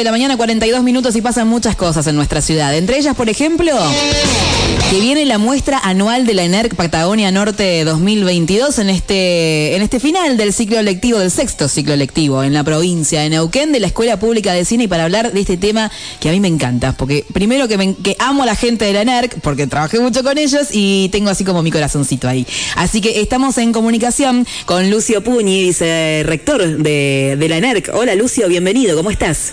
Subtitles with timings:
[0.00, 2.74] de la mañana, 42 minutos y pasan muchas cosas en nuestra ciudad.
[2.74, 3.72] Entre ellas, por ejemplo,
[4.88, 10.00] que viene la muestra anual de la ENERC Patagonia Norte 2022 en este, en este
[10.00, 13.88] final del ciclo lectivo, del sexto ciclo lectivo en la provincia de Neuquén de la
[13.88, 16.92] Escuela Pública de Cine y para hablar de este tema que a mí me encanta,
[16.92, 20.68] porque primero que, amo a la gente de la ENERC, porque trabajé mucho con ellos
[20.72, 22.46] y tengo así como mi corazoncito ahí.
[22.74, 27.90] Así que estamos en comunicación con Lucio Puñi, vicerrector de, de la ENERC.
[27.92, 29.52] Hola Lucio, bienvenido, ¿cómo estás?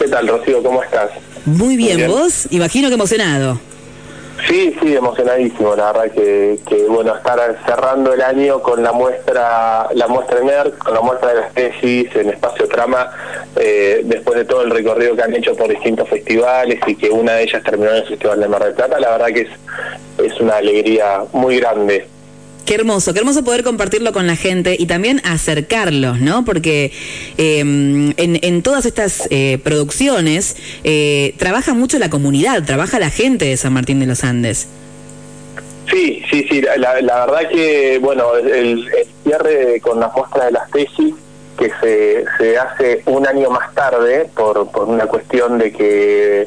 [0.00, 0.62] ¿Qué tal, Rocío?
[0.62, 1.10] ¿Cómo estás?
[1.44, 2.48] Muy bien, ¿vos?
[2.50, 3.60] Imagino que emocionado.
[4.48, 9.88] Sí, sí, emocionadísimo, la verdad que, que, bueno, estar cerrando el año con la muestra,
[9.92, 13.10] la muestra NERC, con la muestra de las tesis en Espacio Trama,
[13.56, 17.32] eh, después de todo el recorrido que han hecho por distintos festivales y que una
[17.34, 19.50] de ellas terminó en el Festival de Mar del Plata, la verdad que es,
[20.32, 22.08] es una alegría muy grande.
[22.64, 26.44] Qué hermoso, qué hermoso poder compartirlo con la gente y también acercarlos, ¿no?
[26.44, 26.92] Porque
[27.36, 33.46] eh, en, en, todas estas eh, producciones eh, trabaja mucho la comunidad, trabaja la gente
[33.46, 34.68] de San Martín de los Andes.
[35.90, 40.52] Sí, sí, sí, la, la verdad que, bueno, el, el, cierre con la muestra de
[40.52, 41.14] las tesis
[41.58, 46.46] que se, se hace un año más tarde por, por una cuestión de que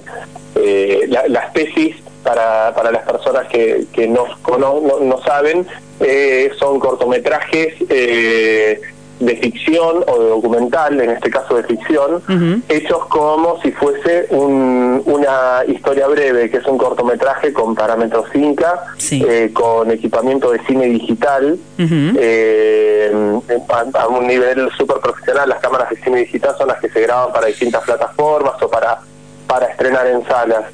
[1.10, 4.26] la, las tesis para, para las personas que, que no,
[4.58, 5.68] no, no saben,
[6.00, 8.82] eh, son cortometrajes eh,
[9.20, 12.62] de ficción o de documental, en este caso de ficción, uh -huh.
[12.68, 18.84] hechos como si fuese un, una historia breve, que es un cortometraje con parámetros Inca,
[18.98, 19.24] sí.
[19.28, 23.42] eh, con equipamiento de cine digital, uh -huh.
[23.70, 25.48] a, a, un nivel súper profesional.
[25.50, 29.00] Las cámaras de cine digital son las que se graban para distintas plataformas o para,
[29.48, 30.66] para estrenar en salas.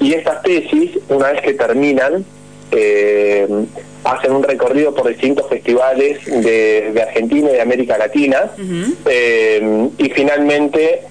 [0.00, 2.24] Y estas tesis, una vez que terminan,
[2.70, 3.46] eh,
[4.04, 8.94] hacen un recorrido por distintos festivales de, de Argentina y de América Latina uh -huh.
[9.06, 11.02] eh, y finalmente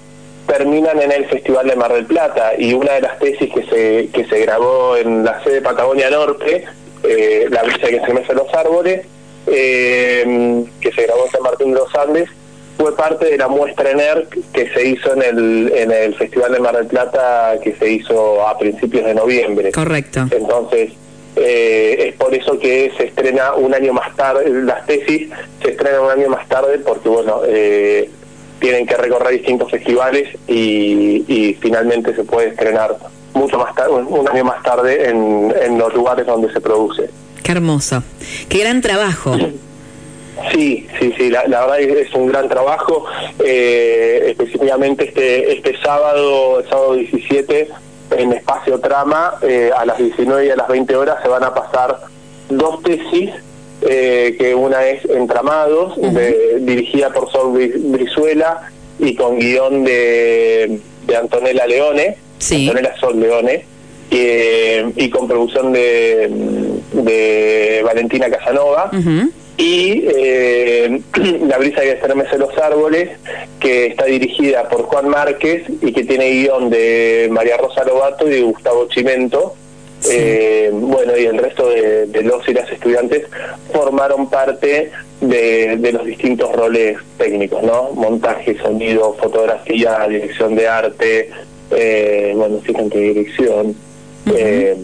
[0.46, 4.08] terminan en el Festival de Mar del Plata y una de las tesis que se,
[4.12, 6.64] que se grabó en la sede Patagonia Norte,
[7.02, 9.06] eh, La brisa que se mece los árboles,
[9.46, 12.28] que se grabó en San Martín de los Andes,
[12.76, 16.60] fue parte de la muestra ENERC que se hizo en el, en el Festival de
[16.60, 19.72] Mar del Plata que se hizo a principios de noviembre.
[19.72, 20.26] Correcto.
[20.30, 20.92] Entonces,
[21.36, 25.28] eh, es por eso que se estrena un año más tarde, las tesis
[25.62, 28.10] se estrenan un año más tarde porque, bueno, eh,
[28.58, 32.96] tienen que recorrer distintos festivales y, y, finalmente se puede estrenar
[33.34, 37.10] mucho más tarde, un año más tarde en, en los lugares donde se produce.
[37.42, 38.02] Qué hermoso,
[38.48, 39.36] qué gran trabajo.
[40.52, 43.06] Sí, sí, sí, la, la, verdad es un gran trabajo.
[43.44, 47.68] Eh, específicamente este este sábado, el sábado 17,
[48.18, 51.54] en Espacio Trama, eh, a las 19 y a las 20 horas se van a
[51.54, 51.98] pasar
[52.50, 53.30] dos tesis,
[53.82, 56.12] eh, que una es Entramados, uh -huh.
[56.12, 62.68] de, dirigida por Sol Brizuela y con guion de, de Antonella Leone, sí.
[62.68, 63.64] Antonella Sol Leone,
[64.10, 66.30] y, y con producción de,
[66.92, 68.90] de Valentina Casanova.
[68.92, 71.00] Uh -huh y eh,
[71.48, 73.10] La brisa que estremece los árboles,
[73.58, 78.32] que está dirigida por Juan Márquez y que tiene guion de María Rosa Lobato y
[78.32, 79.54] de Gustavo Chimento.
[80.00, 80.10] Sí.
[80.12, 83.24] Eh, bueno, y el resto de, de, los y las estudiantes
[83.72, 84.92] formaron parte
[85.22, 87.92] de, de, los distintos roles técnicos, ¿no?
[87.94, 91.30] Montaje, sonido, fotografía, dirección de arte,
[91.70, 94.76] eh, bueno, de dirección, uh -huh.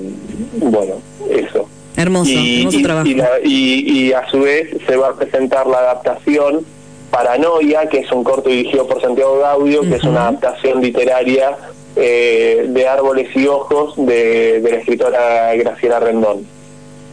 [0.61, 0.95] bueno,
[1.31, 1.69] eso.
[2.03, 3.07] Hermoso, y, hermoso y, trabajo.
[3.09, 6.65] Y, la, y, y, a su vez se va a presentar la adaptación
[7.11, 9.89] Paranoia, que es un corto dirigido por Santiago Gaudio, uh -huh.
[9.91, 11.57] que es una adaptación literaria
[11.95, 16.47] eh, de Árboles y Ojos de, de la escritora Graciela Rendón.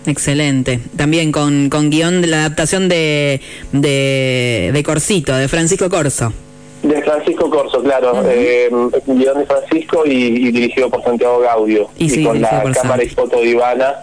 [0.05, 0.79] Excelente.
[0.95, 3.41] También con, con guion de la adaptación de,
[3.73, 6.31] de, de Corsito, de Francisco Corso.
[6.81, 8.13] De Francisco Corso, claro.
[8.13, 8.31] Uh -huh.
[8.31, 8.69] eh,
[9.05, 11.89] guion de Francisco y, y, dirigido por Santiago Gaudio.
[11.97, 13.95] Y, sí, con la cámara y foto de Ivana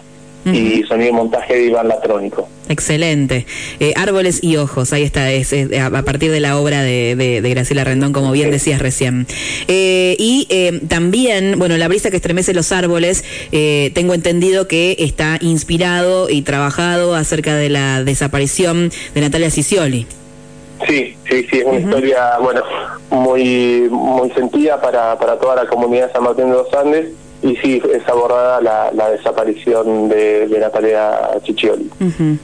[0.47, 0.83] uh -huh.
[0.83, 2.47] y sonido y montaje de Iván Latrónico.
[2.69, 3.45] Excelente.
[3.79, 7.41] Eh, Árboles y Ojos, ahí está, es, es, a partir de la obra de, de,
[7.41, 8.51] de Graciela Rendón, como bien sí.
[8.51, 9.25] decías recién.
[9.67, 14.95] Eh, y eh, también, bueno, La brisa que estremece los árboles, eh, tengo entendido que
[14.99, 20.05] está inspirado y trabajado acerca de la desaparición de Natalia Cicioli.
[20.87, 21.83] Sí, sí, sí, es una uh -huh.
[21.85, 22.61] historia, bueno,
[23.09, 27.07] muy muy sentida para, para toda la comunidad de San Martín de los Andes
[27.43, 31.89] y sí, es abordada la, la desaparición de, de, Natalia Ciccioli.
[31.99, 32.37] Uh -huh.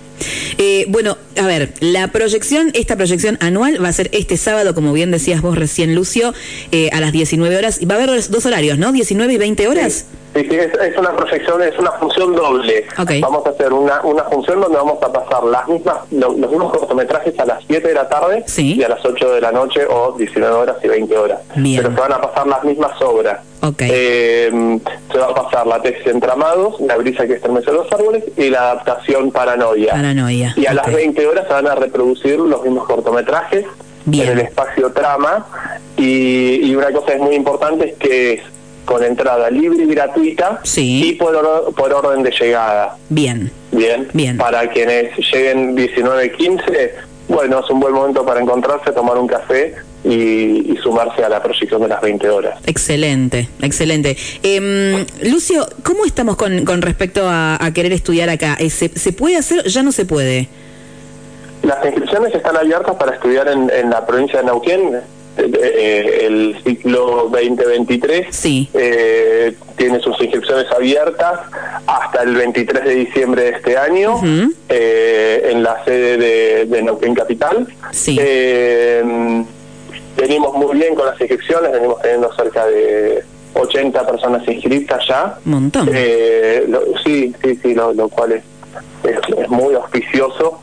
[0.57, 4.93] eh, bueno, a ver, la proyección, esta proyección anual va a ser este sábado, como
[4.93, 6.33] bien decías vos recién, Lucio,
[6.71, 7.79] eh, a las 19 horas.
[7.89, 8.91] Va a haber dos horarios, ¿no?
[8.91, 9.93] 19 y 20 horas.
[9.93, 10.22] Sí.
[10.33, 12.85] Sí, sí, es, una proyección, es una función doble.
[13.21, 17.37] Vamos a hacer una, una función donde vamos a pasar las mismas los, mismos cortometrajes
[17.39, 20.55] a las 7 de la tarde y a las 8 de la noche o 19
[20.55, 21.39] horas y 20 horas.
[21.53, 23.41] Pero se van a pasar las mismas obras.
[23.79, 24.79] Eh,
[25.11, 28.71] se va a pasar la tesis Entramados, La brisa que estremece los árboles y la
[28.71, 29.93] adaptación Paranoia.
[29.93, 30.53] Paranoia.
[30.57, 33.65] Y a las 20 horas se van a reproducir los mismos cortometrajes
[34.07, 35.45] en el espacio trama.
[35.95, 38.41] Y, y una cosa es muy importante es que es
[38.85, 42.97] con entrada libre y gratuita y por, por orden de llegada.
[43.09, 43.51] Bien.
[43.71, 44.07] Bien.
[44.13, 44.37] Bien.
[44.37, 46.95] Para quienes lleguen 19, 15,
[47.27, 51.81] bueno, es un buen momento para encontrarse, tomar un café y, sumarse a la proyección
[51.81, 52.59] de las 20 horas.
[52.65, 54.17] Excelente, excelente.
[54.43, 58.57] Eh, Lucio, ¿cómo estamos con, con respecto a, querer estudiar acá?
[58.59, 59.63] Eh, ¿Se, ¿Se puede hacer?
[59.65, 60.49] ¿Ya no se puede?
[61.61, 64.99] Las inscripciones están abiertas para estudiar en, en la provincia de Neuquén
[65.37, 68.69] el ciclo 2023 sí.
[68.73, 71.39] eh, tiene sus inscripciones abiertas
[71.87, 74.21] hasta el 23 de diciembre de este año
[74.69, 77.67] eh, en la sede de, de Neuquén Capital.
[77.91, 78.17] Sí.
[78.21, 79.43] Eh,
[80.15, 83.23] venimos muy bien con las inscripciones, venimos teniendo cerca de
[83.55, 85.37] 80 personas inscritas ya.
[85.45, 85.89] Un montón.
[87.03, 88.43] sí, sí, sí, lo, cual es,
[89.03, 90.59] es, muy auspicioso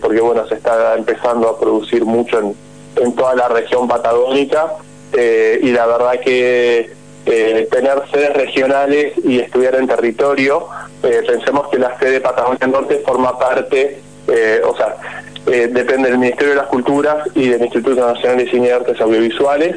[0.00, 2.67] porque bueno, se está empezando a producir mucho en
[3.00, 4.74] en toda la región patagónica
[5.12, 6.90] eh, y la verdad que
[7.26, 10.66] eh, tener sedes regionales y estudiar en territorio,
[11.02, 14.00] eh, pensemos que la sede Patagonia Norte forma parte,
[14.64, 14.96] o sea,
[15.46, 19.74] depende del Ministerio de las Culturas y del Instituto Nacional de Cine y Artes Audiovisuales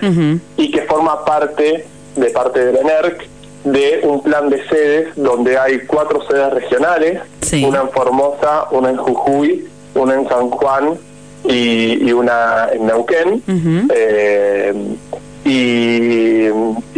[0.58, 1.86] y que forma parte
[2.18, 3.26] de parte del ENERC
[3.64, 7.22] de un plan de sedes donde hay cuatro sedes regionales,
[7.64, 10.98] una en Formosa, una en Jujuy, una en San Juan
[11.48, 13.44] y, una en Neuquén.
[13.94, 14.74] Eh,
[15.44, 16.50] y,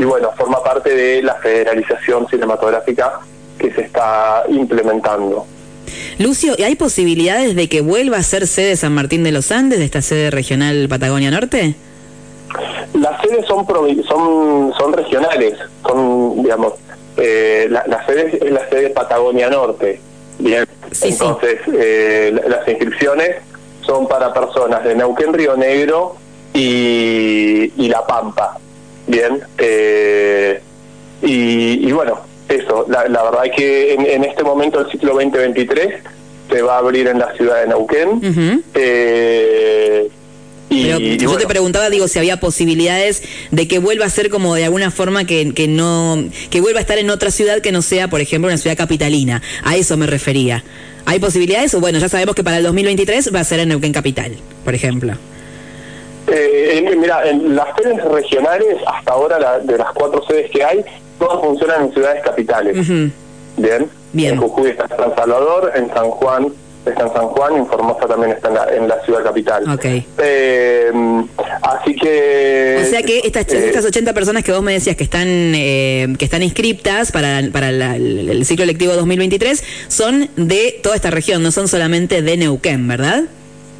[0.03, 3.19] bueno, forma parte de la federalización cinematográfica
[3.57, 5.45] que se está implementando.
[6.19, 9.79] Lucio, ¿y hay posibilidades de que vuelva a ser sede San Martín de los Andes,
[9.79, 11.75] de esta sede regional Patagonia Norte?
[12.93, 13.65] Las sedes son
[14.07, 16.73] son son regionales, son, digamos,
[17.17, 19.99] eh, la, sede es la sede Patagonia Norte.
[20.39, 20.65] Bien,
[21.01, 23.37] entonces eh, las inscripciones
[23.85, 26.15] son para personas de Neuquén, Río Negro
[26.53, 28.57] y, La Pampa.
[29.07, 30.61] Bien, eh,
[31.21, 36.03] y, bueno, eso, la, verdad es que en, este momento el ciclo 2023
[36.49, 38.63] se va a abrir en la ciudad de Neuquén.
[38.73, 40.09] Eh,
[40.69, 43.21] y, yo te preguntaba, digo, si había posibilidades
[43.51, 46.81] de que vuelva a ser como de alguna forma que, que no, que vuelva a
[46.81, 49.41] estar en otra ciudad que no sea, por ejemplo, una ciudad capitalina.
[49.63, 50.63] A eso me refería.
[51.05, 51.73] ¿Hay posibilidades?
[51.73, 54.73] O bueno, ya sabemos que para el 2023 va a ser en Neuquén Capital, por
[54.73, 55.13] ejemplo.
[56.27, 60.83] Eh, mira, en las sedes regionales, hasta ahora de las cuatro sedes que hay,
[61.19, 62.87] todas funcionan en ciudades capitales.
[63.57, 63.89] Bien.
[64.13, 64.33] Bien.
[64.35, 66.53] En Jujuy está San Salvador, en San Juan
[66.91, 69.69] está en San Juan y en Formosa también está en la, ciudad capital.
[69.69, 69.85] Ok.
[70.19, 70.91] Eh,
[71.61, 72.81] así que...
[72.81, 76.13] O sea que estas, eh, estas 80 personas que vos me decías que están eh,
[76.17, 81.51] que están inscriptas para, para el ciclo electivo 2023 son de toda esta región, no
[81.51, 83.23] son solamente de Neuquén, ¿verdad?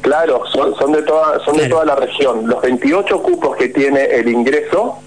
[0.02, 2.46] Claro, son, son de toda son de toda la región.
[2.46, 4.98] Los 28 cupos que tiene el ingreso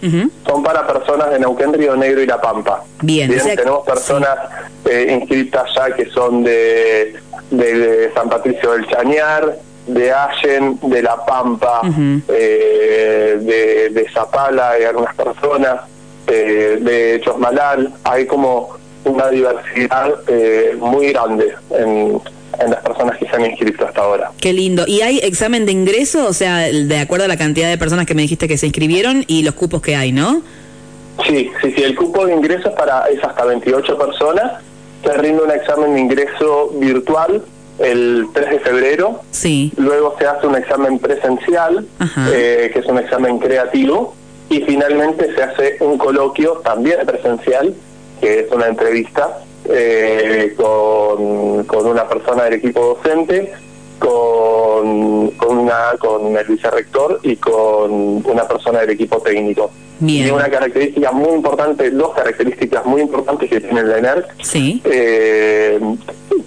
[0.44, 2.84] son para personas de Neuquén, Río Negro y La Pampa.
[3.04, 4.40] Bien, tenemos personas
[5.08, 7.16] inscritas ya que son de
[7.52, 11.82] de, San Patricio del Chañar, de Allen, de La Pampa,
[12.28, 15.82] eh, de, de, Zapala hay algunas personas,
[16.28, 18.76] eh, de Chosmalal, hay como
[19.06, 22.20] una diversidad eh, muy grande en,
[22.60, 24.32] en las personas que se han inscrito hasta ahora.
[24.40, 24.84] Qué lindo.
[24.88, 26.28] ¿Y hay examen de ingreso?
[26.28, 29.24] O sea, de acuerdo a la cantidad de personas que me dijiste que se inscribieron
[29.28, 30.42] y los cupos que hay, ¿no?
[31.26, 31.84] Sí, sí, sí.
[31.84, 34.52] El cupo de ingreso es, para, es hasta 28 personas
[35.08, 37.42] se rinde un examen de ingreso virtual
[37.80, 39.22] el 3 de febrero.
[39.32, 39.72] Sí.
[39.78, 41.86] Luego se hace un examen presencial,
[42.32, 44.16] eh, que es un examen creativo.
[44.50, 47.76] Y finalmente se hace un coloquio también presencial,
[48.22, 53.54] que es una entrevista eh, con, con una persona del equipo docente,
[54.00, 57.92] con, con, una, con el vicerrector y con
[58.26, 59.72] una persona del equipo técnico.
[60.00, 64.80] Y una característica muy importante, dos características muy importantes que tiene la ENERC, sí.
[64.86, 65.80] eh,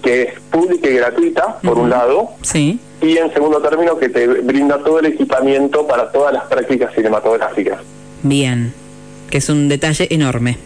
[0.03, 2.79] que es pública y gratuita, por un lado, sí.
[3.03, 7.81] y en segundo término que te brinda todo el equipamiento para todas las prácticas cinematográficas.
[8.23, 8.73] Bien,
[9.31, 10.57] que es un detalle enorme.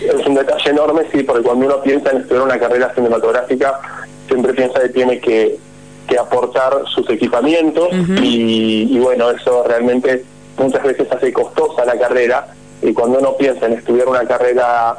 [0.00, 3.78] Es un detalle enorme, sí, porque cuando uno piensa en estudiar una carrera cinematográfica,
[4.26, 5.58] siempre piensa que tiene que,
[6.06, 7.88] que aportar sus equipamientos
[8.22, 10.24] y, y bueno, eso realmente
[10.58, 12.48] muchas veces hace costosa la carrera
[12.82, 14.96] y cuando uno piensa en estudiar una carrera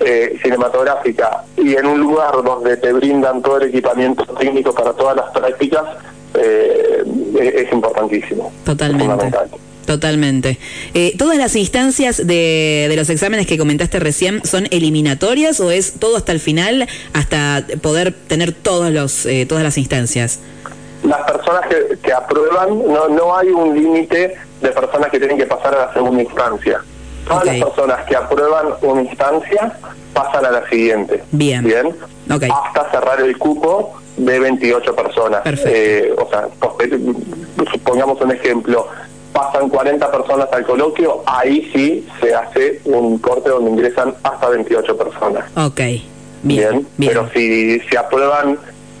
[0.00, 5.16] eh, cinematográfica y en un lugar donde te brindan todo el equipamiento técnico para todas
[5.16, 5.82] las prácticas,
[6.34, 7.02] eh,
[7.40, 8.52] es importantísimo.
[8.64, 9.30] Totalmente.
[9.86, 10.58] Totalmente.
[10.94, 15.94] Eh, ¿Todas las instancias de, de, los exámenes que comentaste recién son eliminatorias o es
[15.94, 20.40] todo hasta el final, hasta poder tener todos los, eh, todas las instancias?
[21.04, 25.46] Las personas que, que aprueban, no, no hay un límite de personas que tienen que
[25.46, 26.80] pasar a la segunda instancia.
[27.26, 29.72] Todas las personas que aprueban una instancia
[30.12, 31.22] pasan a la siguiente.
[31.32, 31.64] Bien.
[31.64, 31.94] Bien.
[32.28, 35.42] Hasta cerrar el cupo de 28 personas.
[35.66, 36.48] Eh, o sea,
[37.72, 38.88] supongamos un ejemplo,
[39.36, 44.96] pasan 40 personas al coloquio, ahí sí se hace un corte donde ingresan hasta 28
[44.96, 45.44] personas.
[45.56, 45.80] Ok,
[46.42, 46.86] bien.
[46.96, 48.58] bien, Pero si se aprueban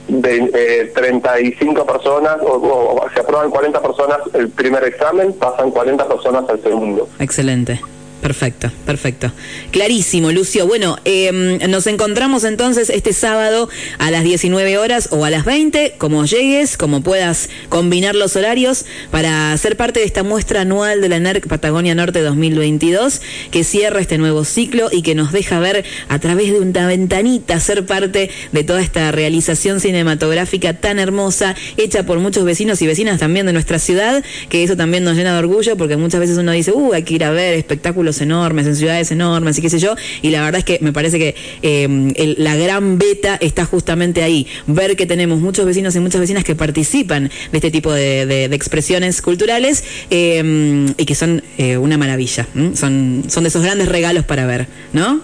[0.08, 6.06] de, 35 eh, personas o, o, se aprueban 40 personas el primer examen, pasan 40
[6.06, 7.08] personas al segundo.
[7.18, 7.80] Excelente.
[8.20, 9.30] Perfecto, perfecto.
[9.70, 10.66] Clarísimo, Lucio.
[10.66, 13.68] Bueno, em, nos encontramos entonces este sábado
[13.98, 18.84] a las 19 horas o a las 20, como llegues, como puedas combinar los horarios
[19.10, 23.20] para ser parte de esta muestra anual de la NERC Patagonia Norte 2022,
[23.50, 27.60] que cierra este nuevo ciclo y que nos deja ver a través de una ventanita
[27.60, 33.20] ser parte de toda esta realización cinematográfica tan hermosa, hecha por muchos vecinos y vecinas
[33.20, 36.52] también de nuestra ciudad, que eso también nos llena de orgullo, porque muchas veces uno
[36.52, 39.78] dice, uh, hay que ir a ver espectáculos enormes, en ciudades enormes y qué sé
[39.78, 44.22] yo, y la verdad es que me parece que eh, la gran beta está justamente
[44.22, 48.44] ahí, ver que tenemos muchos vecinos y muchas vecinas que participan de este tipo de,
[48.56, 54.24] expresiones culturales eh, y que son eh, una maravilla, son, son de esos grandes regalos
[54.24, 55.20] para ver, ¿no?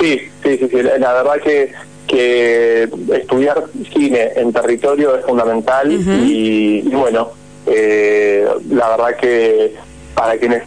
[0.00, 1.72] Sí, sí, sí, la, verdad que
[2.06, 7.30] que estudiar cine en territorio es fundamental y, bueno,
[7.66, 9.74] la verdad que
[10.14, 10.62] para quienes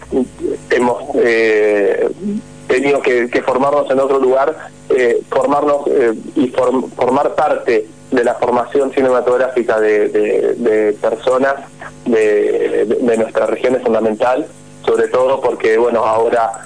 [0.70, 2.10] hemos eh,
[2.68, 4.56] tenido que, formarnos en otro lugar,
[4.90, 11.56] eh, formarnos eh, y formar parte de la formación cinematográfica de, personas
[12.06, 14.48] de, nuestra región es fundamental,
[14.86, 16.66] sobre todo porque, bueno, ahora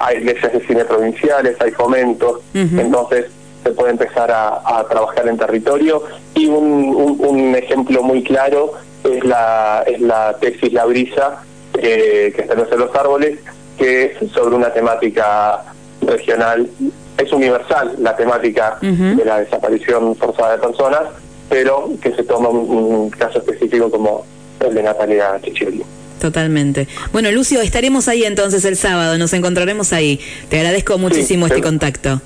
[0.00, 3.26] hay leyes de cine provinciales, hay fomentos, entonces
[3.62, 6.02] se puede empezar a, trabajar en territorio
[6.34, 8.72] y un, un, ejemplo muy claro
[9.04, 11.42] es la, es la tesis La Brisa,
[11.80, 13.38] que está en los árboles,
[13.78, 15.64] que es sobre una temática
[16.02, 16.68] regional.
[17.16, 21.02] Es universal la temática de la desaparición forzada de personas,
[21.48, 24.24] pero que se toma un, caso específico como
[24.60, 25.82] el de Natalia Chichilli.
[26.20, 26.88] Totalmente.
[27.12, 30.20] Bueno, Lucio, estaremos ahí entonces el sábado, nos encontraremos ahí.
[30.48, 32.20] Te agradezco muchísimo este contacto.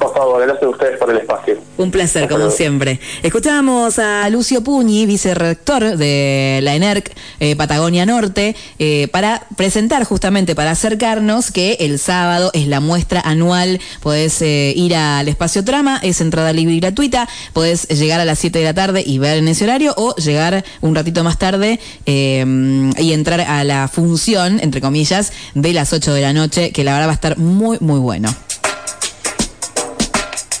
[0.00, 1.58] Por favor, gracias a ustedes por el espacio.
[1.76, 2.98] Un placer, como siempre.
[3.22, 10.54] Escuchábamos a Lucio Puñi, vicerrector de la ENERC eh, Patagonia Norte, eh, para presentar justamente,
[10.54, 13.78] para acercarnos que el sábado es la muestra anual.
[14.02, 17.28] Podés eh, ir al espacio Trama, es entrada libre y gratuita.
[17.52, 20.64] Podés llegar a las 7 de la tarde y ver en ese horario o llegar
[20.80, 26.20] un ratito más tarde y entrar a la función, entre comillas, de las 8 de
[26.22, 28.34] la noche, que la verdad va a estar muy, muy bueno.